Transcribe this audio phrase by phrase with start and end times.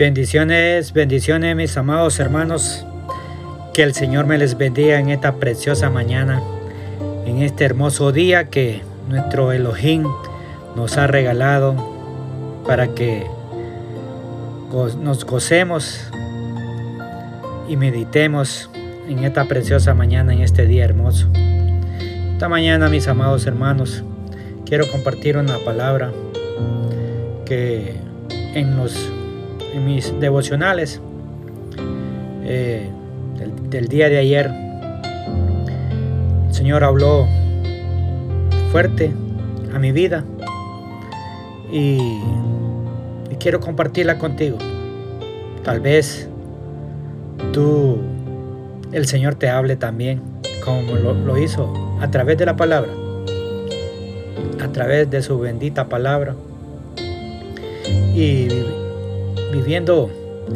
[0.00, 2.86] Bendiciones, bendiciones mis amados hermanos.
[3.74, 6.42] Que el Señor me les bendiga en esta preciosa mañana,
[7.26, 10.06] en este hermoso día que nuestro Elohim
[10.74, 11.76] nos ha regalado
[12.66, 13.26] para que
[15.02, 16.10] nos gocemos
[17.68, 18.70] y meditemos
[19.06, 21.28] en esta preciosa mañana, en este día hermoso.
[22.32, 24.02] Esta mañana, mis amados hermanos,
[24.64, 26.10] quiero compartir una palabra
[27.44, 27.96] que
[28.54, 29.19] en los
[29.72, 31.00] en mis devocionales
[32.44, 32.88] eh,
[33.68, 34.50] del, día de ayer,
[36.48, 37.26] el Señor habló
[38.72, 39.12] fuerte
[39.74, 40.24] a mi vida
[41.72, 41.98] y,
[43.38, 44.58] quiero compartirla contigo.
[45.64, 46.28] Tal vez
[47.54, 47.96] tú,
[48.92, 50.20] el Señor te hable también,
[50.62, 52.90] como lo, lo hizo a través de la palabra,
[54.62, 56.34] a través de su bendita palabra.
[58.14, 58.48] Y
[59.52, 60.10] viviendo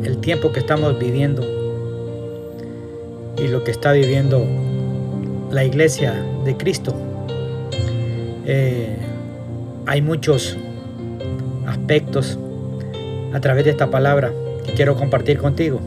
[0.04, 1.42] el tiempo que estamos viviendo
[3.36, 4.44] y lo que está viviendo
[5.50, 6.14] la iglesia
[6.44, 6.94] de Cristo,
[8.46, 8.96] eh,
[9.86, 10.56] hay muchos
[11.66, 12.38] aspectos
[13.32, 14.32] a través de esta palabra
[14.64, 15.80] que quiero compartir contigo.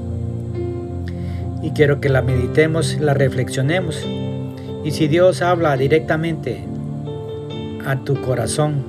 [1.62, 4.06] Y quiero que la meditemos, la reflexionemos.
[4.84, 6.64] Y si Dios habla directamente
[7.86, 8.84] a tu corazón,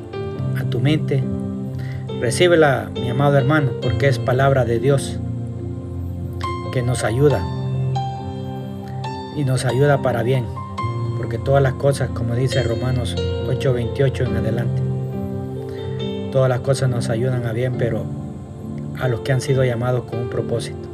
[0.57, 1.23] a tu mente,
[2.21, 5.21] Recíbela, mi amado hermano, porque es palabra de Dios
[6.73, 7.47] que nos ayuda
[9.37, 10.45] y nos ayuda para bien,
[11.17, 13.15] porque todas las cosas, como dice Romanos
[13.47, 14.83] 8:28 en adelante,
[16.33, 18.03] todas las cosas nos ayudan a bien, pero
[19.01, 20.89] a los que han sido llamados con un propósito.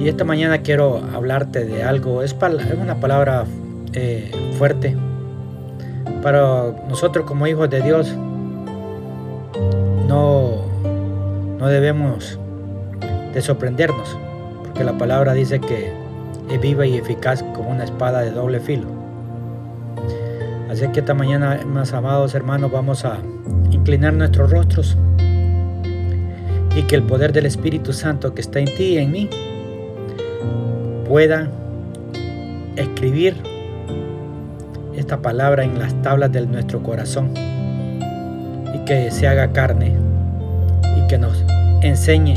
[0.00, 2.34] Y esta mañana quiero hablarte de algo, es,
[2.80, 3.44] una palabra
[3.92, 4.96] eh, fuerte
[6.22, 8.14] para nosotros como hijos de Dios
[10.08, 10.64] no,
[11.58, 12.38] no debemos
[13.32, 14.18] de sorprendernos,
[14.64, 15.92] porque la palabra dice que
[16.50, 18.86] es viva y eficaz como una espada de doble filo.
[20.70, 23.18] Así que esta mañana, más amados hermanos, vamos a
[23.70, 24.96] inclinar nuestros rostros
[26.76, 29.30] y que el poder del Espíritu Santo que está en ti y en mí
[31.06, 31.48] pueda
[32.76, 33.34] escribir
[34.94, 37.32] esta palabra en las tablas de nuestro corazón
[38.74, 39.97] y que se haga carne
[41.08, 41.42] que nos
[41.80, 42.34] enseñe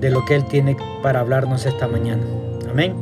[0.00, 2.22] de lo que Él tiene para hablarnos esta mañana.
[2.70, 2.94] Amén.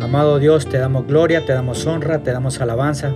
[0.00, 3.12] Amado Dios, te damos gloria, te damos honra, te damos alabanza,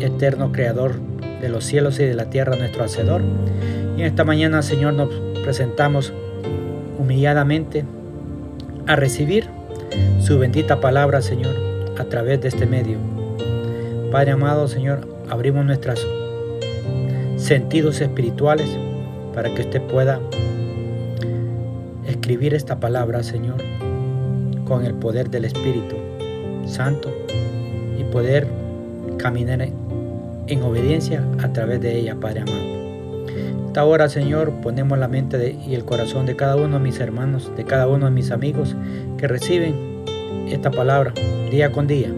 [0.00, 0.94] eterno Creador
[1.40, 3.22] de los cielos y de la tierra, nuestro Hacedor.
[3.96, 5.14] Y en esta mañana, Señor, nos
[5.44, 6.12] presentamos
[6.98, 7.84] humilladamente
[8.86, 9.46] a recibir
[10.20, 11.54] su bendita palabra, Señor,
[11.98, 12.98] a través de este medio.
[14.10, 16.04] Padre amado, Señor, abrimos nuestras
[17.36, 18.68] sentidos espirituales
[19.34, 20.20] para que usted pueda
[22.06, 23.56] escribir esta palabra, Señor,
[24.66, 25.96] con el poder del Espíritu
[26.66, 27.12] Santo
[27.98, 28.46] y poder
[29.18, 29.68] caminar
[30.46, 32.70] en obediencia a través de ella, Padre amado.
[33.66, 37.52] Esta hora, Señor, ponemos la mente y el corazón de cada uno de mis hermanos,
[37.56, 38.74] de cada uno de mis amigos
[39.16, 40.04] que reciben
[40.48, 41.12] esta palabra
[41.50, 42.12] día con día,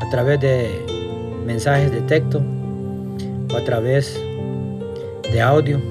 [0.00, 0.70] a través de
[1.44, 2.42] mensajes de texto
[3.52, 4.18] o a través
[5.32, 5.89] de audio.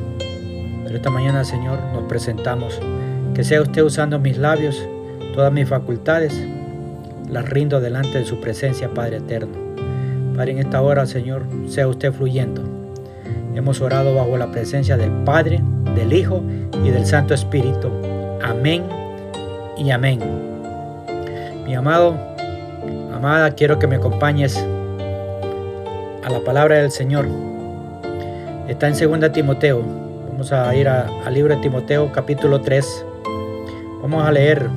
[0.89, 2.81] Pero esta mañana, Señor, nos presentamos.
[3.35, 4.83] Que sea usted usando mis labios,
[5.35, 6.33] todas mis facultades,
[7.29, 9.53] las rindo delante de su presencia, Padre eterno.
[10.35, 12.63] Padre, en esta hora, Señor, sea usted fluyendo.
[13.53, 15.61] Hemos orado bajo la presencia del Padre,
[15.93, 16.41] del Hijo
[16.83, 17.91] y del Santo Espíritu.
[18.41, 18.81] Amén
[19.77, 20.19] y amén.
[21.67, 22.15] Mi amado,
[23.13, 27.27] amada, quiero que me acompañes a la palabra del Señor
[28.67, 30.08] Está en 2 Timoteo.
[30.39, 33.05] Vamos a ir al libro de Timoteo capítulo 3.
[34.01, 34.69] Vamos a leer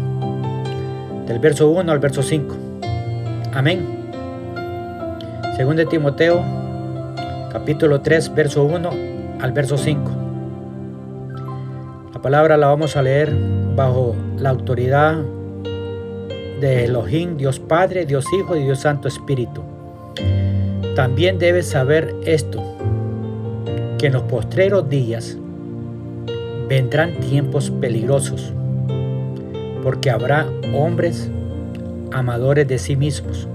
[1.29, 2.57] del verso 1 al verso 5.
[3.55, 3.87] Amén.
[5.57, 6.43] 2 Timoteo
[7.53, 8.91] capítulo 3 verso 1
[9.41, 10.11] al verso 5.
[12.13, 13.33] La palabra la vamos a leer
[13.77, 15.23] bajo la autoridad
[16.61, 19.63] de Elohim, Dios Padre, Dios Hijo y Dios Santo Espíritu.
[20.97, 22.61] También debes saber esto
[23.97, 25.39] que en los postreros días
[26.73, 28.51] vendrán tiempos peligrosos,
[29.83, 31.31] porque habrá hombres
[32.13, 33.47] amadores de sí mismos,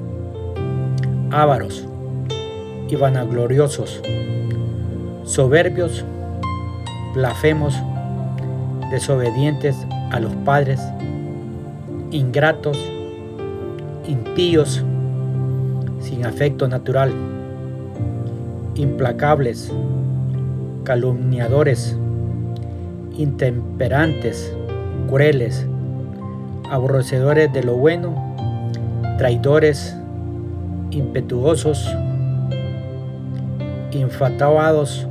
[1.32, 1.88] ávaros
[2.88, 4.04] y vanagloriosos,
[5.24, 6.06] soberbios,
[7.16, 7.74] blasfemos,
[8.92, 9.76] desobedientes
[10.12, 10.80] a los padres,
[12.12, 12.78] ingratos,
[14.08, 14.84] impíos,
[16.02, 17.12] sin afecto natural,
[18.76, 19.72] implacables,
[20.84, 21.98] calumniadores,
[23.18, 24.56] intemperantes,
[25.10, 25.68] crueles,
[26.70, 28.16] aborrecedores de lo bueno,
[29.18, 29.96] traidores,
[30.92, 31.94] impetuosos,
[33.92, 35.08] infatuados,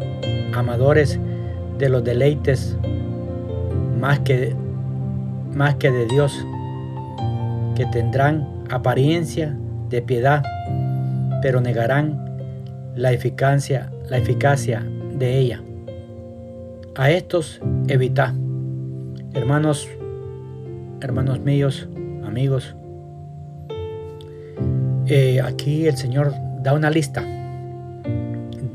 [0.55, 1.19] amadores
[1.79, 2.77] de los deleites
[3.99, 4.55] más que,
[5.53, 6.33] más que de Dios,
[7.75, 9.57] que tendrán apariencia
[9.89, 10.43] de piedad,
[11.43, 12.39] pero negarán
[12.95, 14.85] la eficacia, la eficacia
[15.19, 15.66] de ella.
[16.99, 18.35] A estos evita,
[19.35, 19.87] hermanos,
[21.03, 21.91] hermanos míos,
[22.25, 22.75] amigos.
[25.07, 26.33] Eh, aquí el Señor
[26.63, 27.23] da una lista,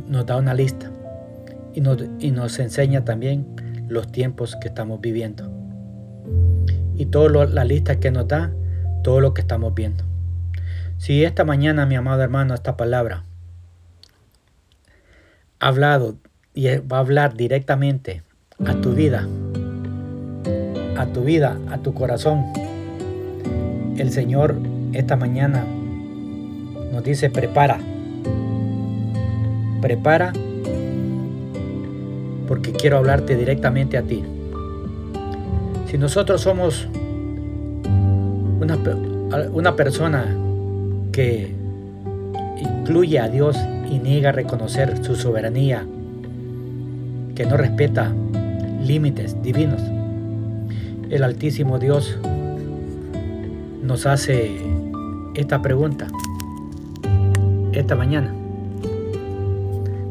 [0.08, 0.92] nos da una lista
[1.74, 3.56] y nos, y nos enseña también
[3.90, 5.52] los tiempos que estamos viviendo.
[6.96, 8.54] Y toda la lista que nos da,
[9.04, 10.04] todo lo que estamos viendo.
[11.00, 13.26] Si esta mañana, mi amado hermano, esta palabra
[15.60, 16.18] ha hablado
[16.54, 18.24] y va a hablar directamente
[18.66, 19.28] a tu vida,
[20.98, 22.46] a tu vida, a tu corazón.
[23.98, 24.56] El Señor
[24.94, 25.66] esta mañana
[26.92, 27.80] nos dice, prepara,
[29.82, 30.34] prepara,
[32.48, 34.24] porque quiero hablarte directamente a ti.
[35.90, 36.88] Si nosotros somos
[38.60, 38.78] una,
[39.54, 40.26] una persona
[41.12, 41.54] que
[42.60, 43.58] incluye a Dios
[43.90, 45.86] y niega reconocer su soberanía,
[47.42, 48.14] que no respeta
[48.86, 49.82] límites divinos.
[51.10, 52.20] El Altísimo Dios
[53.82, 54.62] nos hace
[55.34, 56.06] esta pregunta
[57.74, 58.32] esta mañana.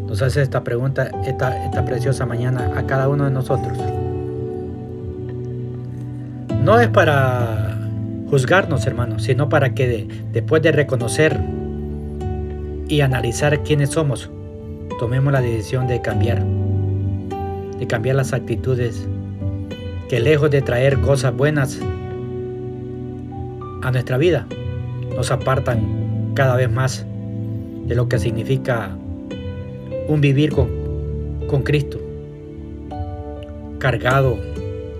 [0.09, 3.79] Nos hace esta pregunta esta, esta preciosa mañana a cada uno de nosotros.
[6.65, 7.79] No es para
[8.29, 11.39] juzgarnos, hermanos, sino para que después de reconocer
[12.89, 14.33] y analizar quiénes somos,
[14.99, 16.45] tomemos la decisión de cambiar,
[17.81, 19.09] de cambiar las actitudes
[20.09, 21.81] que lejos de traer cosas buenas
[23.83, 24.47] a nuestra vida,
[25.17, 27.07] nos apartan cada vez más
[27.87, 28.91] de lo que significa
[30.09, 30.69] un vivir con,
[31.47, 31.99] con Cristo,
[33.79, 34.37] cargado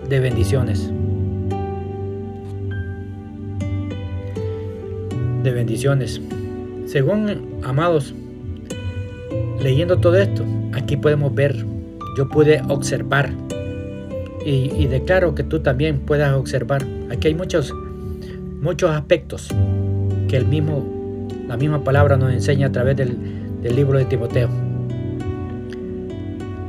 [0.09, 0.91] de bendiciones.
[5.43, 6.21] De bendiciones.
[6.87, 8.15] Según, amados,
[9.61, 11.65] leyendo todo esto, aquí podemos ver,
[12.17, 13.31] yo pude observar
[14.45, 16.85] y, declaro que tú también puedas observar.
[17.11, 17.75] Aquí hay muchos,
[18.63, 19.49] muchos aspectos
[20.29, 23.17] que el mismo, la misma palabra nos enseña a través del,
[23.63, 24.49] del libro de Timoteo.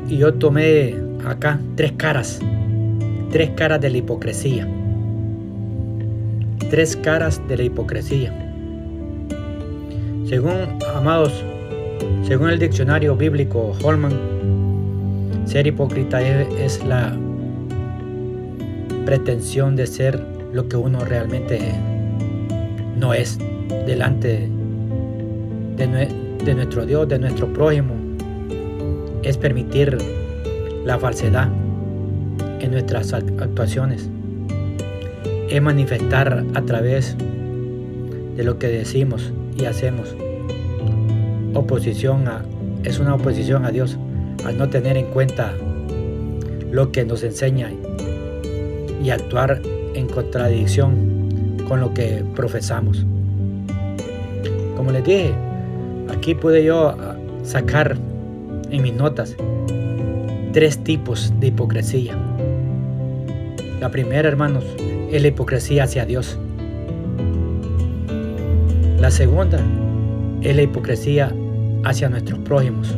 [0.09, 0.95] Y yo tomé
[1.25, 2.39] acá tres caras,
[3.31, 4.67] tres caras de la hipocresía.
[6.69, 8.33] Tres caras de la hipocresía.
[10.25, 10.53] Según,
[10.95, 11.43] amados,
[12.23, 14.13] según el diccionario bíblico Holman,
[15.51, 17.13] ser hipócrita es, la
[19.05, 20.17] pretensión de ser
[20.53, 21.59] lo que uno realmente
[22.95, 23.37] no es
[23.85, 24.49] delante
[25.75, 26.07] de,
[26.45, 27.95] de nuestro Dios, de nuestro prójimo.
[29.23, 29.97] Es permitir
[30.85, 31.49] la falsedad
[32.61, 34.09] en nuestras actuaciones.
[35.49, 37.17] Es manifestar a través
[38.37, 40.15] de lo que decimos y hacemos.
[41.53, 42.41] Oposición a,
[42.85, 43.97] es una oposición a Dios
[44.45, 45.53] al no tener en cuenta
[46.71, 47.71] lo que nos enseña
[49.03, 49.61] y actuar
[49.93, 53.05] en contradicción con lo que profesamos.
[54.75, 55.33] Como les dije,
[56.09, 57.97] aquí pude yo ah, sacar
[58.69, 59.35] en mis notas
[60.53, 62.15] tres tipos de hipocresía.
[63.79, 64.63] La primera, hermanos,
[65.11, 66.37] es la hipocresía hacia Dios.
[68.99, 69.59] La segunda
[70.41, 71.33] es la hipocresía
[71.83, 72.95] hacia nuestros prójimos.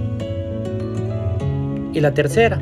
[1.94, 2.60] Y la tercera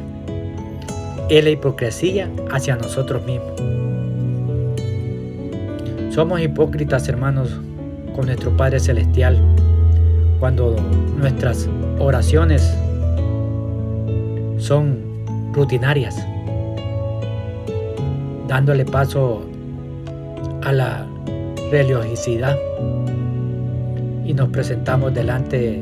[1.30, 3.54] es la hipocresía hacia nosotros mismos.
[6.14, 7.58] Somos hipócritas, hermanos,
[8.14, 9.40] con nuestro Padre Celestial
[10.42, 10.76] cuando
[11.18, 11.70] nuestras
[12.00, 12.62] oraciones
[14.58, 15.00] son
[15.54, 16.16] rutinarias,
[18.48, 19.46] dándole paso
[20.64, 21.08] a la
[21.72, 22.58] religiosidad
[24.26, 25.80] y nos presentamos delante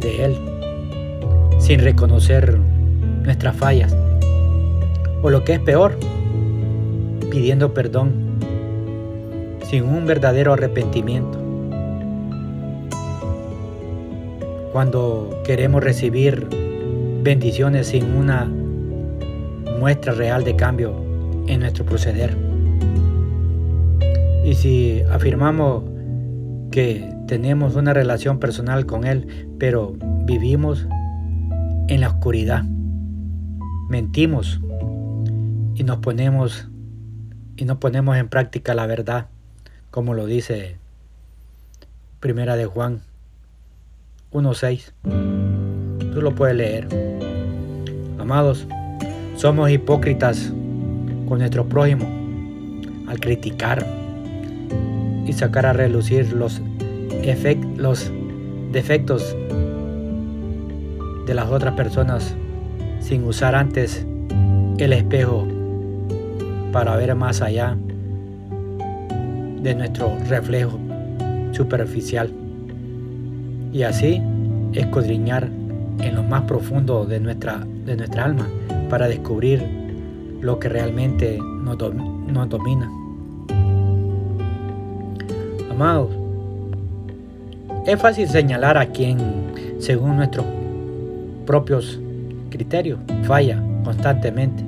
[0.00, 0.36] de Él
[1.58, 2.58] sin reconocer
[3.26, 3.94] nuestras fallas.
[5.22, 5.98] O lo que es peor,
[7.30, 8.12] pidiendo perdón
[9.68, 11.38] sin un verdadero arrepentimiento.
[14.72, 16.46] Cuando queremos recibir
[17.22, 18.48] bendiciones sin una
[19.80, 20.94] muestra real de cambio
[21.48, 22.36] en nuestro proceder.
[24.44, 25.82] Y si afirmamos
[26.70, 30.86] que tenemos una relación personal con Él, pero vivimos
[31.88, 32.64] en la oscuridad.
[33.88, 34.60] Mentimos
[35.74, 36.68] y nos ponemos
[37.56, 39.28] y no ponemos en práctica la verdad,
[39.90, 40.76] como lo dice
[42.18, 43.02] Primera de Juan
[44.32, 46.12] 1.6.
[46.12, 46.88] Tú lo puedes leer.
[48.18, 48.66] Amados,
[49.36, 50.52] somos hipócritas
[51.28, 52.06] con nuestro prójimo
[53.06, 53.86] al criticar
[55.26, 56.60] y sacar a relucir los,
[57.76, 58.12] los
[58.72, 59.36] defectos
[61.26, 62.34] de las otras personas
[63.06, 64.04] sin usar antes
[64.78, 65.46] el espejo
[66.72, 67.76] para ver más allá
[69.62, 70.76] de nuestro reflejo
[71.52, 72.32] superficial
[73.72, 74.20] y así
[74.72, 75.48] escudriñar
[76.00, 78.48] en lo más profundo de nuestra, de nuestra alma
[78.90, 79.64] para descubrir
[80.40, 82.90] lo que realmente nos, nos domina.
[85.70, 86.10] Amados,
[87.86, 89.18] es fácil señalar a quien,
[89.78, 90.44] según nuestros
[91.46, 92.00] propios
[92.56, 94.64] criterios, falla constantemente,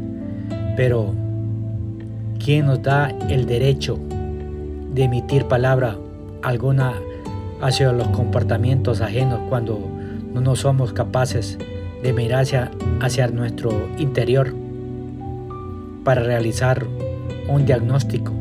[0.77, 1.15] pero
[2.43, 3.99] ¿quién nos da el derecho
[4.93, 5.97] de emitir palabra
[6.43, 6.93] alguna
[7.63, 9.81] hacia los comportamientos ajenos cuando
[10.35, 11.59] no somos capaces
[12.03, 12.47] de mirar
[13.01, 14.55] hacia nuestro interior
[16.05, 16.85] para realizar
[17.49, 18.33] un diagnóstico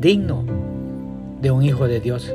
[0.00, 0.44] digno
[1.40, 2.32] de un hijo de Dios.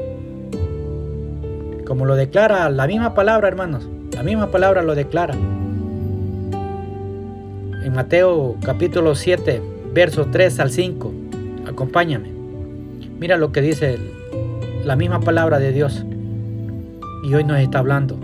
[1.85, 5.35] Como lo declara la misma palabra, hermanos, la misma palabra lo declara.
[7.83, 9.59] En Mateo capítulo 7,
[9.91, 11.11] versos 3 al 5,
[11.67, 12.29] acompáñame.
[13.19, 13.97] Mira lo que dice
[14.85, 16.05] la misma palabra de Dios.
[17.23, 18.19] Y hoy nos está hablando.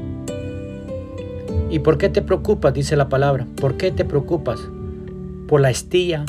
[1.72, 2.72] ¿Y por qué te preocupas?
[2.76, 3.48] Dice la palabra.
[3.60, 4.60] ¿Por qué te preocupas?
[5.48, 6.24] Por la estilla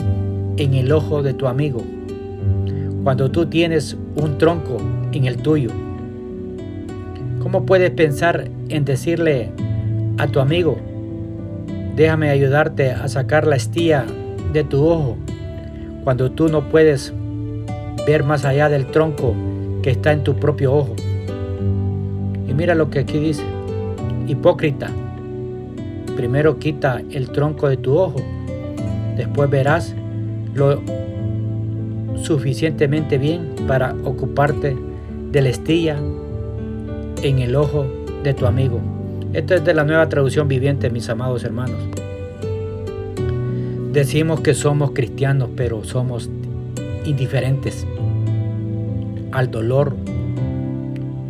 [0.56, 1.82] en el ojo de tu amigo.
[3.04, 4.78] Cuando tú tienes un tronco
[5.12, 5.68] en el tuyo.
[7.42, 9.50] ¿Cómo puedes pensar en decirle
[10.16, 10.78] a tu amigo,
[11.98, 14.06] déjame ayudarte a sacar la estilla
[14.52, 15.16] de tu ojo,
[16.04, 17.12] cuando tú no puedes
[18.06, 19.34] ver más allá del tronco
[19.82, 20.94] que está en tu propio ojo?
[22.46, 23.42] Y mira lo que aquí dice,
[24.28, 24.90] hipócrita,
[26.16, 28.22] primero quita el tronco de tu ojo,
[29.16, 29.92] después verás
[30.54, 30.80] lo
[32.22, 34.76] suficientemente bien para ocuparte
[35.32, 35.96] de la estilla
[37.24, 37.86] en el ojo
[38.22, 38.97] de tu amigo.
[39.35, 41.78] Esto es de la nueva traducción viviente, mis amados hermanos.
[43.92, 46.30] Decimos que somos cristianos, pero somos
[47.04, 47.87] indiferentes
[49.30, 49.94] al dolor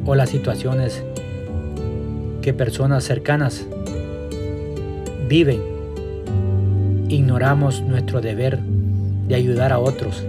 [0.07, 1.03] o las situaciones
[2.41, 3.67] que personas cercanas
[5.29, 5.61] viven,
[7.09, 8.61] ignoramos nuestro deber
[9.27, 10.25] de ayudar a otros,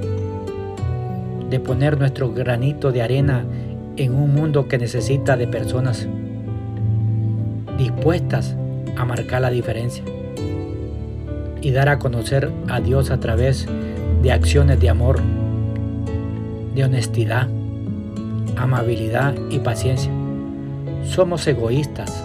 [1.52, 3.46] de poner nuestro granito de arena
[3.96, 6.08] en un mundo que necesita de personas
[7.80, 8.56] dispuestas
[8.98, 10.04] a marcar la diferencia
[11.62, 13.68] y dar a conocer a Dios a través
[14.22, 15.20] de acciones de amor,
[16.76, 17.48] de honestidad,
[18.58, 20.12] amabilidad y paciencia.
[21.06, 22.24] Somos egoístas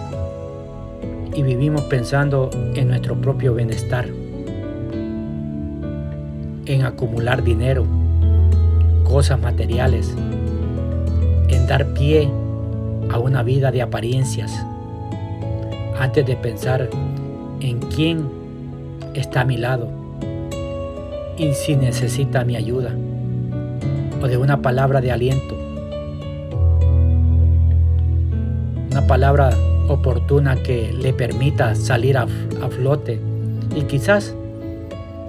[1.33, 4.07] y vivimos pensando en nuestro propio bienestar,
[6.65, 7.85] en acumular dinero,
[9.05, 10.13] cosas materiales,
[11.47, 12.29] en dar pie
[13.09, 14.65] a una vida de apariencias,
[15.99, 16.89] antes de pensar
[17.61, 18.27] en quién
[19.13, 19.89] está a mi lado
[21.37, 22.91] y si necesita mi ayuda
[24.21, 25.55] o de una palabra de aliento,
[28.91, 29.49] una palabra
[29.89, 32.27] oportuna que le permita salir a,
[32.69, 33.19] flote
[33.75, 34.35] y quizás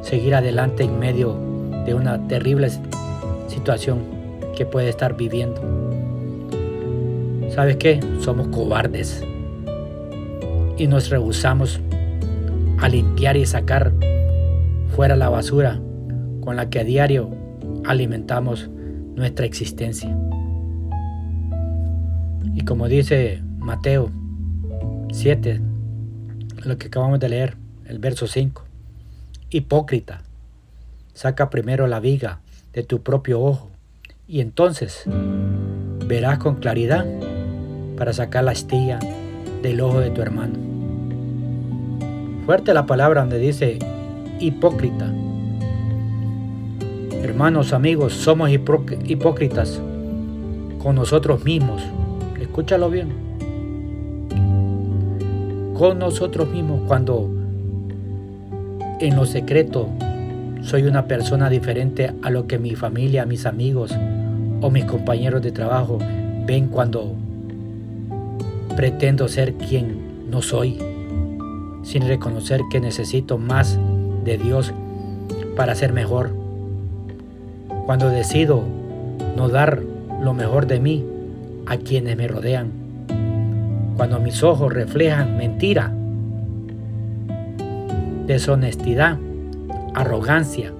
[0.02, 1.36] seguir adelante en medio
[1.84, 2.70] de una terrible
[3.48, 3.98] situación
[4.56, 5.60] que puede estar viviendo.
[7.54, 8.00] ¿Sabes qué?
[8.20, 9.22] Somos cobardes
[10.78, 11.80] y nos rehusamos
[12.78, 13.92] a limpiar y sacar
[14.94, 15.80] fuera la basura
[16.40, 17.30] con la que a diario
[17.84, 18.68] alimentamos
[19.14, 20.16] nuestra existencia.
[22.54, 24.10] Y como dice Mateo
[25.12, 25.60] 7,
[26.64, 27.56] lo que acabamos de leer,
[27.86, 28.64] el verso 5.
[29.50, 30.22] Hipócrita,
[31.14, 32.40] saca primero la viga
[32.72, 33.70] de tu propio ojo
[34.28, 35.04] y entonces
[36.06, 37.06] verás con claridad
[37.96, 38.98] para sacar la estilla
[39.62, 40.65] del ojo de tu hermano.
[42.46, 43.78] Fuerte la palabra donde dice
[44.40, 45.12] hipócrita.
[47.22, 49.80] Hermanos, amigos, somos hipócritas
[50.78, 51.82] con nosotros mismos.
[52.40, 53.26] Escúchalo bien
[55.78, 57.28] con nosotros mismos cuando
[58.98, 59.88] en lo secreto
[60.62, 63.94] soy una persona diferente a lo que mi familia, mis amigos
[64.62, 65.98] o mis compañeros de trabajo
[66.46, 67.14] ven cuando
[68.74, 70.78] pretendo ser quien no soy,
[71.86, 73.78] sin reconocer que necesito más
[74.24, 74.74] de Dios
[75.54, 76.32] para ser mejor.
[77.86, 78.64] Cuando decido
[79.36, 79.80] no dar
[80.20, 81.04] lo mejor de mí
[81.64, 82.72] a quienes me rodean.
[83.96, 85.92] Cuando mis ojos reflejan mentira,
[88.26, 89.18] deshonestidad,
[89.94, 90.72] arrogancia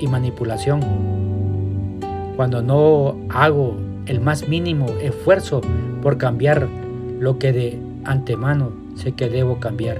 [0.00, 0.80] y manipulación.
[2.34, 5.60] Cuando no hago el más mínimo esfuerzo
[6.02, 6.66] por cambiar
[7.20, 9.98] lo que de antemano sé que debo cambiar,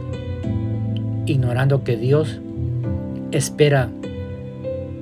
[1.26, 2.40] ignorando que Dios
[3.32, 3.90] espera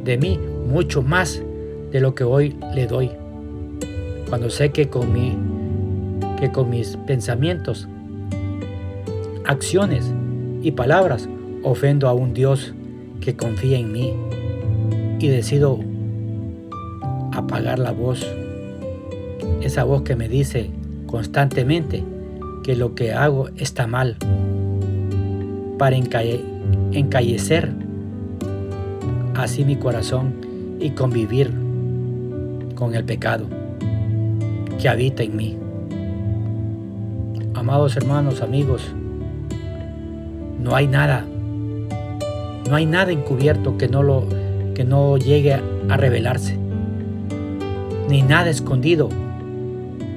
[0.05, 1.43] de mí mucho más
[1.91, 3.11] de lo que hoy le doy.
[4.29, 5.37] Cuando sé que con, mi,
[6.39, 7.89] que con mis pensamientos,
[9.45, 10.13] acciones
[10.63, 11.29] y palabras
[11.63, 12.75] ofendo a un Dios
[13.21, 14.15] que confía en mí
[15.19, 15.81] y decido
[17.33, 18.27] apagar la voz,
[19.61, 20.71] esa voz que me dice
[21.07, 22.05] constantemente
[22.63, 24.17] que lo que hago está mal,
[25.79, 27.73] para encallecer
[29.35, 30.35] así mi corazón
[30.79, 31.51] y convivir
[32.75, 33.47] con el pecado
[34.81, 35.57] que habita en mí.
[37.55, 38.83] Amados hermanos, amigos,
[40.59, 41.25] no hay nada,
[42.69, 44.25] no hay nada encubierto que no, lo,
[44.75, 46.59] que no llegue a revelarse,
[48.09, 49.09] ni nada escondido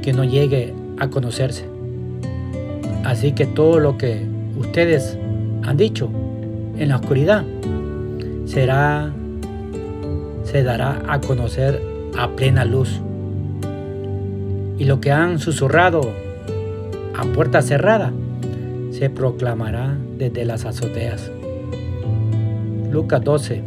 [0.01, 1.72] que no llegue a conocerse.
[3.03, 4.25] Así que todo lo que
[4.57, 5.17] ustedes
[5.63, 6.09] han dicho
[6.77, 7.43] en la oscuridad
[8.45, 9.11] será
[10.43, 11.81] se dará a conocer
[12.17, 13.01] a plena luz.
[14.77, 16.01] Y lo que han susurrado
[17.15, 18.11] a puerta cerrada
[18.91, 21.31] se proclamará desde las azoteas.
[22.91, 23.61] Lucas 12,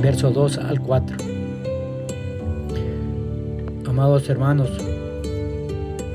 [0.00, 1.16] verso 2 al 4.
[3.86, 4.70] Amados hermanos,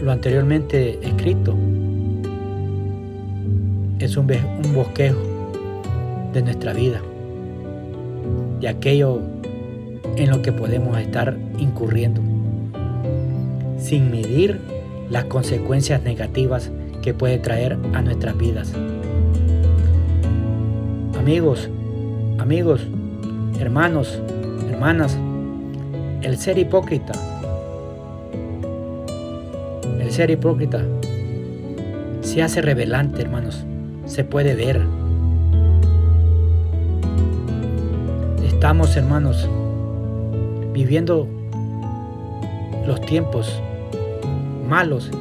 [0.02, 1.56] lo anteriormente escrito
[4.00, 4.28] es un,
[4.74, 5.20] bosquejo
[6.34, 7.02] de nuestra vida,
[8.60, 9.22] de aquello
[10.18, 12.22] en lo que podemos estar incurriendo,
[13.80, 14.60] sin medir
[15.10, 18.74] las consecuencias negativas que puede traer a nuestras vidas.
[21.18, 21.70] Amigos,
[22.38, 22.82] amigos,
[23.60, 24.20] hermanos,
[24.70, 25.18] hermanas,
[26.22, 27.14] el ser hipócrita,
[30.02, 30.84] el ser hipócrita
[32.22, 33.66] se hace revelante, hermanos,
[34.16, 34.82] se puede ver.
[38.46, 39.50] Estamos, hermanos,
[40.72, 41.28] viviendo
[42.88, 43.62] los tiempos
[44.70, 45.12] malos,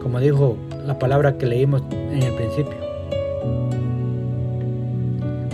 [0.00, 2.76] como dijo la palabra que leímos en el principio.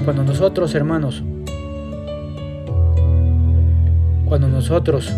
[0.05, 1.23] Cuando nosotros, hermanos,
[4.27, 5.11] cuando nosotros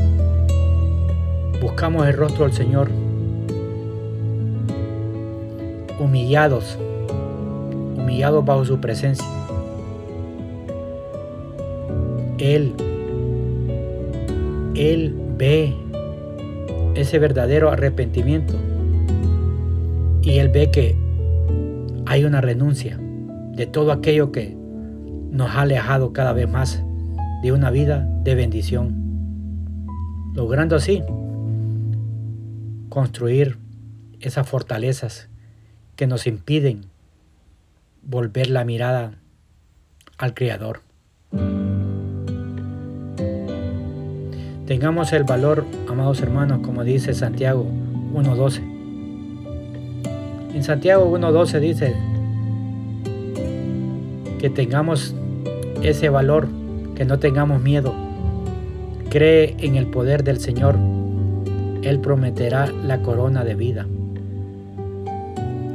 [1.60, 2.90] buscamos el rostro del Señor,
[5.98, 6.78] humillados,
[8.30, 9.26] bajo su presencia,
[12.38, 12.72] Él,
[14.74, 15.74] Él ve
[16.94, 18.54] ese verdadero arrepentimiento
[20.22, 20.96] y Él ve que
[22.06, 24.56] hay una renuncia de todo aquello que
[25.30, 26.82] nos ha alejado cada vez más
[27.42, 28.94] de una vida de bendición,
[30.34, 31.02] logrando así
[32.88, 33.58] construir
[34.20, 35.28] esas fortalezas
[35.96, 36.91] que nos impiden
[38.02, 39.14] volver la mirada
[40.18, 40.82] al Creador.
[44.66, 47.66] Tengamos el valor, amados hermanos, como dice Santiago
[48.14, 48.62] 1.12.
[50.54, 51.94] En Santiago 1.12 dice
[54.38, 55.14] que tengamos
[55.82, 56.48] ese valor,
[56.94, 57.94] que no tengamos miedo.
[59.10, 60.78] Cree en el poder del Señor.
[61.82, 63.86] Él prometerá la corona de vida.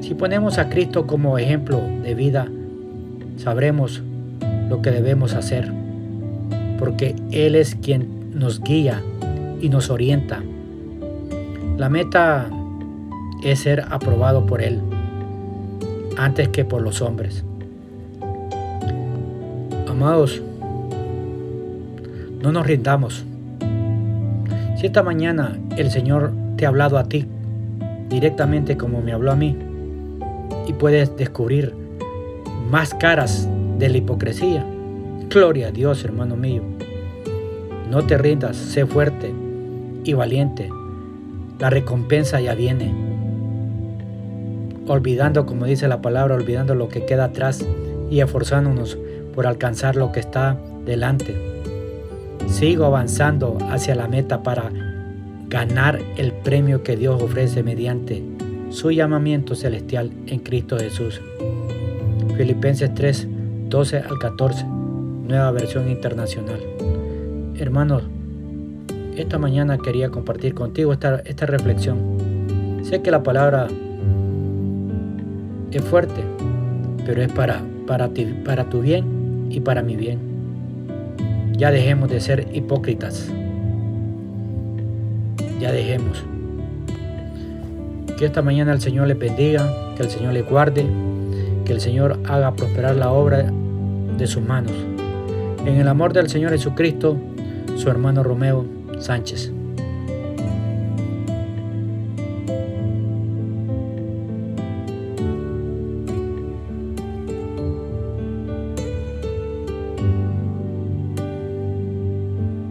[0.08, 2.48] Si ponemos a Cristo como ejemplo de vida,
[3.36, 4.02] sabremos
[4.70, 5.70] lo que debemos hacer,
[6.80, 9.04] porque Él es quien nos guía
[9.60, 10.41] y nos orienta.
[11.76, 12.50] La meta
[13.43, 14.80] es ser aprobado por Él
[16.15, 17.43] antes que por los hombres.
[19.89, 20.41] Amados,
[22.41, 23.26] no nos rindamos.
[24.78, 27.26] Si esta mañana el Señor te ha hablado a ti
[28.08, 29.66] directamente como me habló a mí
[30.67, 31.73] y puedes descubrir
[32.69, 33.47] más caras
[33.80, 34.65] de la hipocresía,
[35.30, 36.62] gloria a Dios, hermano mío.
[37.89, 39.34] No te rindas, sé fuerte
[40.03, 40.69] y valiente.
[41.60, 42.93] La recompensa ya viene.
[44.88, 47.65] Olvidando, como dice la palabra, olvidando lo que queda atrás
[48.10, 48.97] y esforzándonos
[49.34, 51.36] por alcanzar lo que está delante.
[52.47, 54.71] Sigo avanzando hacia la meta para
[55.49, 58.37] ganar el premio que Dios ofrece mediante
[58.69, 61.21] su llamamiento celestial en Cristo Jesús.
[62.36, 63.27] Filipenses 3,
[63.69, 64.65] 12 al 14
[65.27, 66.60] nueva versión internacional.
[67.58, 68.03] Hermanos,
[69.15, 71.97] esta mañana quería compartir contigo esta, esta reflexión.
[72.84, 73.67] Sé que la palabra
[75.71, 76.21] es fuerte,
[77.06, 80.19] pero es para, para, ti, para tu bien y para mi bien.
[81.58, 83.32] Ya dejemos de ser hipócritas.
[85.60, 86.23] Ya dejemos.
[88.17, 90.88] Que esta mañana el Señor le bendiga, que el Señor le guarde,
[91.65, 93.51] que el Señor haga prosperar la obra
[94.17, 94.73] de sus manos.
[95.65, 97.15] En el amor del Señor Jesucristo,
[97.75, 98.65] su hermano Romeo
[98.99, 99.51] Sánchez.